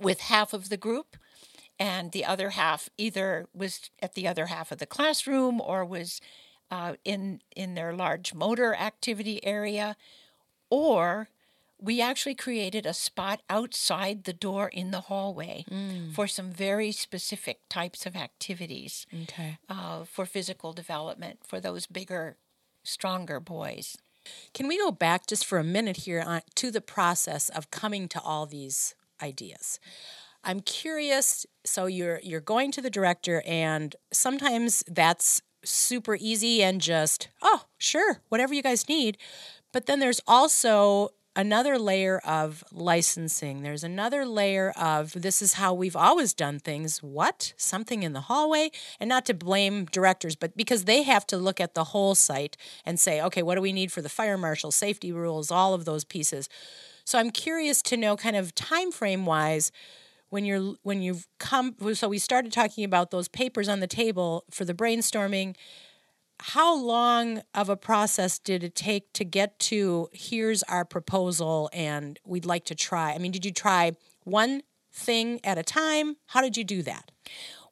with 0.00 0.20
half 0.20 0.52
of 0.52 0.68
the 0.68 0.76
group 0.76 1.16
and 1.82 2.12
the 2.12 2.24
other 2.24 2.50
half 2.50 2.88
either 2.96 3.46
was 3.52 3.90
at 4.00 4.14
the 4.14 4.28
other 4.28 4.46
half 4.46 4.70
of 4.70 4.78
the 4.78 4.86
classroom 4.86 5.60
or 5.60 5.84
was 5.84 6.20
uh, 6.70 6.94
in 7.04 7.40
in 7.56 7.74
their 7.74 7.92
large 7.92 8.32
motor 8.32 8.72
activity 8.74 9.44
area 9.44 9.96
or 10.70 11.28
we 11.80 12.00
actually 12.00 12.36
created 12.36 12.86
a 12.86 12.94
spot 12.94 13.42
outside 13.50 14.22
the 14.22 14.32
door 14.32 14.68
in 14.68 14.92
the 14.92 15.00
hallway 15.00 15.64
for 16.14 16.28
some 16.28 16.52
very 16.52 16.92
specific 16.92 17.58
types 17.68 18.06
of 18.06 18.14
activities 18.14 19.04
okay. 19.24 19.58
uh, 19.68 20.04
for 20.04 20.24
physical 20.24 20.72
development 20.72 21.40
for 21.44 21.58
those 21.60 21.86
bigger 21.86 22.36
stronger 22.84 23.40
boys 23.40 23.96
Can 24.54 24.68
we 24.68 24.78
go 24.78 24.92
back 24.92 25.26
just 25.26 25.44
for 25.44 25.58
a 25.58 25.64
minute 25.64 25.96
here 25.98 26.22
on, 26.24 26.42
to 26.54 26.70
the 26.70 26.80
process 26.80 27.48
of 27.48 27.72
coming 27.72 28.06
to 28.08 28.20
all 28.20 28.46
these 28.46 28.94
ideas? 29.20 29.80
I'm 30.44 30.60
curious. 30.60 31.46
So 31.64 31.86
you're 31.86 32.20
you're 32.22 32.40
going 32.40 32.72
to 32.72 32.82
the 32.82 32.90
director, 32.90 33.42
and 33.46 33.94
sometimes 34.12 34.82
that's 34.88 35.42
super 35.64 36.16
easy 36.20 36.62
and 36.62 36.80
just 36.80 37.28
oh 37.40 37.64
sure 37.78 38.20
whatever 38.28 38.52
you 38.52 38.62
guys 38.62 38.88
need, 38.88 39.16
but 39.72 39.86
then 39.86 40.00
there's 40.00 40.20
also 40.26 41.10
another 41.34 41.78
layer 41.78 42.18
of 42.26 42.62
licensing. 42.72 43.62
There's 43.62 43.84
another 43.84 44.26
layer 44.26 44.70
of 44.76 45.12
this 45.12 45.40
is 45.40 45.54
how 45.54 45.72
we've 45.72 45.96
always 45.96 46.34
done 46.34 46.58
things. 46.58 47.02
What? 47.02 47.54
Something 47.56 48.02
in 48.02 48.12
the 48.12 48.22
hallway? 48.22 48.70
And 49.00 49.08
not 49.08 49.24
to 49.26 49.34
blame 49.34 49.86
directors, 49.86 50.36
but 50.36 50.56
because 50.56 50.84
they 50.84 51.02
have 51.02 51.26
to 51.28 51.38
look 51.38 51.60
at 51.60 51.74
the 51.74 51.84
whole 51.84 52.14
site 52.14 52.56
and 52.84 53.00
say, 53.00 53.22
okay, 53.22 53.42
what 53.42 53.54
do 53.54 53.62
we 53.62 53.72
need 53.72 53.92
for 53.92 54.02
the 54.02 54.08
fire 54.08 54.36
marshal, 54.36 54.70
safety 54.70 55.12
rules, 55.12 55.50
all 55.50 55.74
of 55.74 55.84
those 55.84 56.04
pieces. 56.04 56.48
So 57.04 57.18
I'm 57.18 57.30
curious 57.30 57.82
to 57.82 57.96
know 57.96 58.16
kind 58.16 58.36
of 58.36 58.54
time 58.54 58.92
frame 58.92 59.26
wise 59.26 59.72
when 60.32 60.44
you're 60.44 60.74
when 60.82 61.02
you've 61.02 61.26
come 61.38 61.74
so 61.94 62.08
we 62.08 62.18
started 62.18 62.52
talking 62.52 62.84
about 62.84 63.10
those 63.10 63.28
papers 63.28 63.68
on 63.68 63.80
the 63.80 63.86
table 63.86 64.44
for 64.50 64.64
the 64.64 64.74
brainstorming 64.74 65.54
how 66.42 66.76
long 66.76 67.42
of 67.54 67.68
a 67.68 67.76
process 67.76 68.38
did 68.38 68.64
it 68.64 68.74
take 68.74 69.12
to 69.12 69.24
get 69.24 69.58
to 69.60 70.08
here's 70.12 70.62
our 70.64 70.84
proposal 70.84 71.70
and 71.72 72.18
we'd 72.26 72.44
like 72.44 72.64
to 72.64 72.74
try? 72.74 73.12
I 73.12 73.18
mean, 73.18 73.30
did 73.30 73.44
you 73.44 73.52
try 73.52 73.92
one 74.24 74.62
thing 74.92 75.40
at 75.44 75.56
a 75.56 75.62
time? 75.62 76.16
How 76.26 76.40
did 76.40 76.56
you 76.56 76.64
do 76.64 76.82
that? 76.82 77.12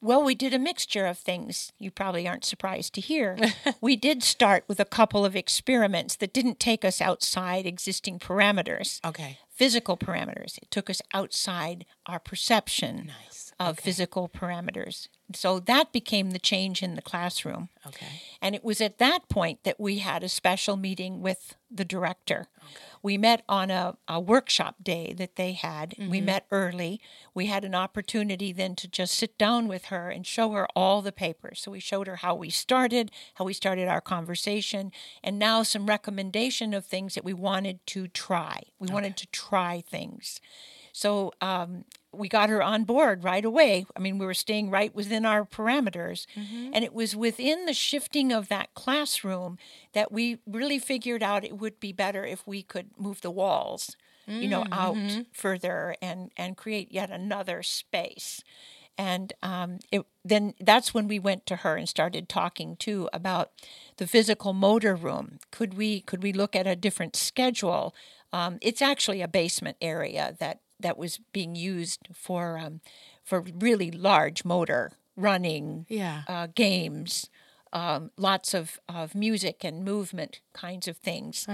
Well, 0.00 0.22
we 0.22 0.34
did 0.34 0.54
a 0.54 0.58
mixture 0.58 1.04
of 1.04 1.18
things. 1.18 1.72
You 1.78 1.90
probably 1.90 2.26
aren't 2.26 2.44
surprised 2.44 2.94
to 2.94 3.00
hear. 3.00 3.36
we 3.82 3.96
did 3.96 4.22
start 4.22 4.64
with 4.66 4.80
a 4.80 4.86
couple 4.86 5.24
of 5.26 5.36
experiments 5.36 6.16
that 6.16 6.32
didn't 6.32 6.58
take 6.58 6.84
us 6.84 7.00
outside 7.02 7.66
existing 7.66 8.18
parameters, 8.18 9.00
Okay. 9.04 9.38
Physical 9.60 9.94
parameters. 9.94 10.56
It 10.62 10.70
took 10.70 10.88
us 10.88 11.02
outside 11.12 11.84
our 12.06 12.18
perception 12.18 13.08
Nice. 13.08 13.49
Of 13.60 13.78
physical 13.78 14.26
parameters. 14.26 15.08
So 15.34 15.60
that 15.60 15.92
became 15.92 16.30
the 16.30 16.38
change 16.38 16.82
in 16.82 16.94
the 16.94 17.02
classroom. 17.02 17.68
Okay. 17.86 18.22
And 18.40 18.54
it 18.54 18.64
was 18.64 18.80
at 18.80 18.96
that 18.98 19.28
point 19.28 19.64
that 19.64 19.78
we 19.78 19.98
had 19.98 20.24
a 20.24 20.30
special 20.30 20.78
meeting 20.78 21.20
with 21.20 21.54
the 21.70 21.84
director. 21.84 22.48
Okay. 22.56 22.74
We 23.02 23.18
met 23.18 23.42
on 23.50 23.70
a, 23.70 23.98
a 24.08 24.18
workshop 24.18 24.76
day 24.82 25.14
that 25.18 25.36
they 25.36 25.52
had. 25.52 25.94
We 25.98 26.04
mm-hmm. 26.04 26.24
met 26.24 26.46
early. 26.50 27.02
We 27.34 27.46
had 27.46 27.66
an 27.66 27.74
opportunity 27.74 28.50
then 28.50 28.76
to 28.76 28.88
just 28.88 29.14
sit 29.14 29.36
down 29.36 29.68
with 29.68 29.86
her 29.86 30.08
and 30.08 30.26
show 30.26 30.52
her 30.52 30.66
all 30.74 31.02
the 31.02 31.12
papers. 31.12 31.60
So 31.60 31.70
we 31.70 31.80
showed 31.80 32.06
her 32.06 32.16
how 32.16 32.34
we 32.34 32.48
started, 32.48 33.10
how 33.34 33.44
we 33.44 33.52
started 33.52 33.88
our 33.88 34.00
conversation, 34.00 34.90
and 35.22 35.38
now 35.38 35.62
some 35.62 35.86
recommendation 35.86 36.72
of 36.72 36.86
things 36.86 37.14
that 37.14 37.24
we 37.24 37.34
wanted 37.34 37.86
to 37.88 38.08
try. 38.08 38.62
We 38.78 38.88
wanted 38.88 39.18
to 39.18 39.26
try 39.26 39.82
things. 39.86 40.40
So 40.92 41.32
um, 41.40 41.84
we 42.12 42.28
got 42.28 42.48
her 42.48 42.62
on 42.62 42.84
board 42.84 43.22
right 43.24 43.44
away. 43.44 43.86
I 43.96 44.00
mean, 44.00 44.18
we 44.18 44.26
were 44.26 44.34
staying 44.34 44.70
right 44.70 44.94
within 44.94 45.24
our 45.24 45.44
parameters. 45.44 46.26
And 46.74 46.84
it 46.84 46.92
was 46.92 47.14
within 47.14 47.66
the 47.66 47.74
shifting 47.74 48.32
of 48.32 48.48
that 48.48 48.74
classroom 48.74 49.58
that 49.92 50.10
we 50.10 50.38
really 50.46 50.78
figured 50.78 51.22
out 51.22 51.44
it 51.44 51.58
would 51.58 51.78
be 51.80 51.92
better 51.92 52.24
if 52.24 52.46
we 52.46 52.62
could 52.62 52.90
move 52.98 53.20
the 53.20 53.30
walls, 53.30 53.96
you 54.26 54.48
know, 54.48 54.64
out 54.72 54.96
further 55.32 55.96
and, 56.02 56.30
and 56.36 56.56
create 56.56 56.92
yet 56.92 57.10
another 57.10 57.62
space. 57.62 58.42
And 58.98 59.32
um, 59.42 59.78
it, 59.90 60.04
then 60.24 60.52
that's 60.60 60.92
when 60.92 61.08
we 61.08 61.18
went 61.18 61.46
to 61.46 61.56
her 61.56 61.76
and 61.76 61.88
started 61.88 62.28
talking 62.28 62.76
too 62.76 63.08
about 63.12 63.50
the 63.96 64.06
physical 64.06 64.52
motor 64.52 64.94
room. 64.94 65.38
Could 65.50 65.74
we 65.74 66.00
could 66.02 66.22
we 66.22 66.32
look 66.34 66.54
at 66.54 66.66
a 66.66 66.76
different 66.76 67.16
schedule? 67.16 67.94
Um, 68.32 68.58
it's 68.60 68.82
actually 68.82 69.22
a 69.22 69.28
basement 69.28 69.78
area 69.80 70.36
that 70.38 70.60
that 70.82 70.96
was 70.98 71.20
being 71.32 71.54
used 71.54 72.00
for 72.14 72.58
um, 72.58 72.80
for 73.24 73.40
really 73.40 73.90
large 73.90 74.44
motor 74.44 74.92
running 75.16 75.86
Yeah. 75.88 76.22
uh, 76.28 76.46
games, 76.54 77.28
um, 77.72 78.10
lots 78.16 78.54
of, 78.54 78.80
of 78.88 79.14
music 79.14 79.64
and 79.64 79.84
movement 79.84 80.40
kinds 80.52 80.88
of 80.88 80.96
things. 80.96 81.46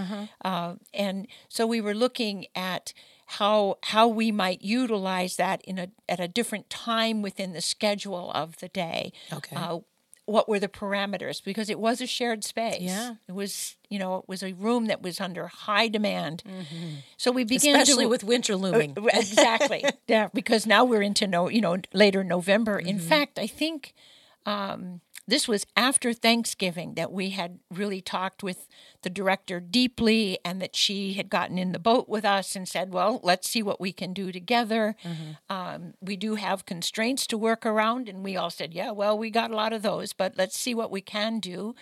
Uh, 0.44 0.74
and 0.94 1.26
so 1.48 1.66
we 1.66 1.80
were 1.80 1.94
looking 1.94 2.46
at 2.54 2.92
how 3.26 3.76
how 3.82 4.06
we 4.06 4.30
might 4.30 4.62
utilize 4.62 5.34
that 5.36 5.60
in 5.62 5.78
a 5.78 5.88
at 6.08 6.20
a 6.20 6.28
different 6.28 6.70
time 6.70 7.22
within 7.22 7.52
the 7.52 7.60
schedule 7.60 8.30
of 8.32 8.56
the 8.58 8.68
day. 8.68 9.12
Okay. 9.32 9.56
Uh, 9.56 9.80
what 10.26 10.48
were 10.48 10.58
the 10.58 10.68
parameters? 10.68 11.42
Because 11.42 11.70
it 11.70 11.78
was 11.78 12.00
a 12.00 12.06
shared 12.06 12.44
space. 12.44 12.82
Yeah. 12.82 13.14
It 13.28 13.32
was, 13.32 13.76
you 13.88 13.98
know, 13.98 14.18
it 14.18 14.28
was 14.28 14.42
a 14.42 14.52
room 14.52 14.86
that 14.86 15.00
was 15.00 15.20
under 15.20 15.46
high 15.46 15.88
demand. 15.88 16.42
So 17.16 17.30
we 17.30 17.44
began 17.44 17.76
Especially 17.76 18.04
to, 18.04 18.10
with 18.10 18.24
winter 18.24 18.56
looming. 18.56 18.96
uh, 18.98 19.06
exactly. 19.14 19.84
yeah, 20.08 20.28
because 20.34 20.66
now 20.66 20.84
we're 20.84 21.02
into 21.02 21.26
no, 21.26 21.48
you 21.48 21.60
know, 21.60 21.78
later 21.94 22.22
November. 22.24 22.78
In 22.78 22.98
fact, 22.98 23.38
I 23.38 23.46
think 23.46 23.94
um, 24.44 25.00
this 25.26 25.48
was 25.48 25.66
after 25.76 26.12
Thanksgiving 26.12 26.94
that 26.94 27.10
we 27.12 27.30
had 27.30 27.58
really 27.70 28.00
talked 28.00 28.42
with 28.42 28.68
the 29.02 29.10
director 29.10 29.60
deeply, 29.60 30.38
and 30.44 30.60
that 30.62 30.76
she 30.76 31.14
had 31.14 31.28
gotten 31.28 31.58
in 31.58 31.72
the 31.72 31.78
boat 31.78 32.08
with 32.08 32.24
us 32.24 32.56
and 32.56 32.68
said, 32.68 32.92
"Well, 32.92 33.20
let's 33.22 33.48
see 33.48 33.62
what 33.62 33.80
we 33.80 33.92
can 33.92 34.12
do 34.12 34.32
together." 34.32 34.96
Um, 35.48 35.94
we 36.00 36.16
do 36.16 36.36
have 36.36 36.64
constraints 36.66 37.26
to 37.28 37.38
work 37.38 37.66
around, 37.66 38.08
and 38.08 38.24
we 38.24 38.36
all 38.36 38.50
said, 38.50 38.72
"Yeah, 38.74 38.92
well, 38.92 39.18
we 39.18 39.30
got 39.30 39.50
a 39.50 39.56
lot 39.56 39.72
of 39.72 39.82
those, 39.82 40.12
but 40.12 40.36
let's 40.36 40.58
see 40.58 40.74
what 40.74 40.90
we 40.90 41.00
can 41.00 41.40
do." 41.40 41.74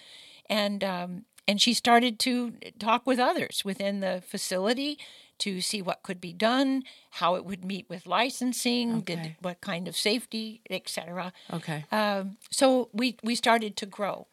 And 0.49 0.83
um, 0.85 1.25
and 1.47 1.61
she 1.61 1.75
started 1.75 2.19
to 2.21 2.53
talk 2.79 3.07
with 3.07 3.19
others 3.19 3.63
within 3.65 4.01
the 4.01 4.23
facility 4.27 4.99
to 5.39 5.61
see 5.61 5.83
what 5.83 6.03
could 6.03 6.21
be 6.21 6.33
done, 6.33 6.83
how 7.11 7.35
it 7.35 7.45
would 7.45 7.65
meet 7.65 7.89
with 7.89 8.07
licensing, 8.07 9.01
did, 9.01 9.37
what 9.41 9.61
kind 9.61 9.89
of 9.89 9.97
safety, 9.97 10.63
etc. 10.71 11.33
okay. 11.53 11.85
Um, 11.91 12.37
so 12.51 12.89
we 12.93 13.17
we 13.23 13.35
started 13.35 13.77
to 13.79 13.87
grow. 13.87 14.27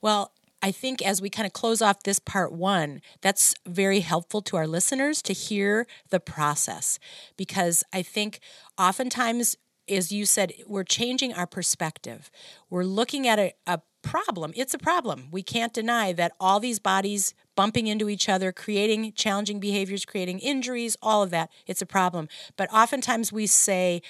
Well, 0.00 0.32
I 0.64 0.70
think 0.70 1.02
as 1.02 1.20
we 1.20 1.28
kind 1.28 1.46
of 1.46 1.52
close 1.52 1.82
off 1.82 2.04
this 2.04 2.18
part 2.18 2.50
one, 2.50 3.02
that's 3.20 3.54
very 3.66 4.00
helpful 4.00 4.40
to 4.42 4.56
our 4.56 4.66
listeners 4.66 5.20
to 5.22 5.34
hear 5.34 5.86
the 6.08 6.20
process 6.20 6.98
because 7.36 7.84
I 7.92 8.00
think 8.00 8.40
oftentimes, 8.78 9.56
as 9.90 10.10
you 10.10 10.24
said, 10.24 10.54
we're 10.66 10.84
changing 10.84 11.34
our 11.34 11.46
perspective. 11.46 12.30
We're 12.70 12.84
looking 12.84 13.28
at 13.28 13.38
a, 13.38 13.52
a 13.66 13.80
problem. 14.04 14.52
It's 14.54 14.74
a 14.74 14.78
problem. 14.78 15.28
We 15.32 15.42
can't 15.42 15.72
deny 15.72 16.12
that 16.12 16.32
all 16.38 16.60
these 16.60 16.78
bodies 16.78 17.34
bumping 17.56 17.86
into 17.86 18.08
each 18.08 18.28
other, 18.28 18.52
creating 18.52 19.12
challenging 19.14 19.58
behaviors, 19.58 20.04
creating 20.04 20.38
injuries, 20.40 20.96
all 21.02 21.22
of 21.22 21.30
that, 21.30 21.50
it's 21.66 21.82
a 21.82 21.86
problem. 21.86 22.28
But 22.56 22.72
oftentimes 22.72 23.32
we 23.32 23.46
say, 23.46 24.02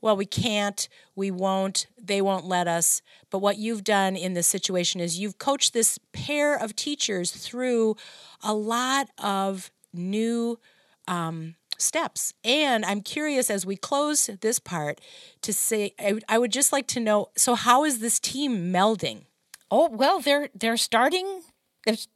well, 0.00 0.16
we 0.16 0.26
can't, 0.26 0.88
we 1.14 1.30
won't, 1.30 1.86
they 2.00 2.22
won't 2.22 2.46
let 2.46 2.66
us. 2.66 3.02
But 3.30 3.40
what 3.40 3.58
you've 3.58 3.84
done 3.84 4.16
in 4.16 4.34
this 4.34 4.46
situation 4.46 5.00
is 5.00 5.18
you've 5.18 5.38
coached 5.38 5.72
this 5.72 5.98
pair 6.12 6.56
of 6.56 6.74
teachers 6.74 7.30
through 7.32 7.96
a 8.42 8.54
lot 8.54 9.08
of 9.18 9.70
new 9.92 10.58
um, 11.06 11.56
steps. 11.76 12.32
And 12.44 12.84
I'm 12.84 13.02
curious 13.02 13.50
as 13.50 13.66
we 13.66 13.76
close 13.76 14.26
this 14.40 14.58
part 14.58 15.00
to 15.42 15.52
say, 15.52 15.94
I, 15.98 16.20
I 16.28 16.38
would 16.38 16.52
just 16.52 16.72
like 16.72 16.86
to 16.88 17.00
know 17.00 17.30
so, 17.36 17.54
how 17.54 17.84
is 17.84 17.98
this 17.98 18.18
team 18.18 18.72
melding? 18.72 19.24
Oh 19.70 19.88
well, 19.88 20.20
they're 20.20 20.48
they're 20.54 20.76
starting 20.76 21.42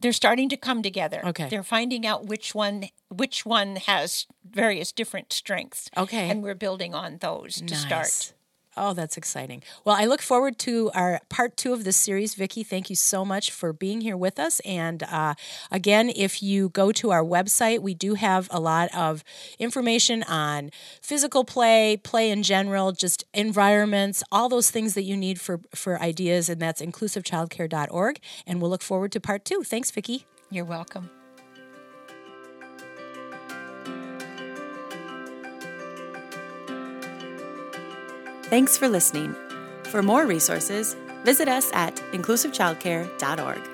they're 0.01 0.13
starting 0.13 0.49
to 0.51 0.57
come 0.57 0.83
together. 0.83 1.23
Okay. 1.25 1.49
They're 1.49 1.63
finding 1.63 2.07
out 2.07 2.27
which 2.27 2.55
one 2.55 2.89
which 3.09 3.47
one 3.47 3.77
has 3.77 4.27
various 4.49 4.93
different 4.93 5.33
strengths. 5.33 5.89
Okay. 5.97 6.31
And 6.31 6.43
we're 6.43 6.55
building 6.55 6.95
on 6.95 7.19
those 7.19 7.61
to 7.63 7.75
start. 7.75 8.35
Oh, 8.77 8.93
that's 8.93 9.17
exciting. 9.17 9.63
Well, 9.85 9.97
I 9.97 10.07
look 10.07 10.21
forward 10.21 10.59
to 10.61 10.91
our 10.95 11.21
part 11.29 11.57
two 11.57 11.73
of 11.73 11.85
this 11.85 11.97
series. 11.97 12.35
Vicki, 12.35 12.65
thank 12.65 12.91
you 12.91 12.97
so 12.97 13.25
much 13.25 13.51
for 13.51 13.73
being 13.73 14.01
here 14.01 14.17
with 14.17 14.39
us. 14.39 14.61
And 14.61 15.03
uh, 15.05 15.35
again, 15.71 16.11
if 16.15 16.43
you 16.43 16.71
go 16.71 16.91
to 16.93 17.11
our 17.11 17.23
website, 17.23 17.81
we 17.81 17.95
do 17.95 18.15
have 18.15 18.49
a 18.51 18.59
lot 18.59 18.93
of 18.95 19.23
information 19.59 20.25
on 20.25 20.71
physical 21.01 21.45
play, 21.45 21.97
play 21.97 22.31
in 22.31 22.43
general, 22.43 22.93
just 22.93 23.25
environments, 23.33 24.25
all 24.33 24.49
those 24.49 24.71
things 24.71 24.95
that 24.95 25.03
you 25.03 25.17
need 25.17 25.41
for, 25.41 25.61
for 25.75 26.01
ideas. 26.01 26.49
And 26.49 26.61
that's 26.61 26.83
inclusivechildcare.org. 26.83 28.21
And 28.47 28.61
we'll 28.61 28.71
look 28.71 28.83
forward 28.83 29.13
to 29.13 29.21
part 29.21 29.45
two. 29.45 29.63
Thanks, 29.63 29.91
Vicki. 29.91 30.27
You're 30.51 30.65
welcome. 30.65 31.11
Thanks 38.55 38.79
for 38.79 38.89
listening. 38.89 39.35
For 39.91 40.01
more 40.01 40.27
resources, 40.27 40.95
visit 41.25 41.49
us 41.49 41.73
at 41.73 41.97
inclusivechildcare.org. 42.13 43.74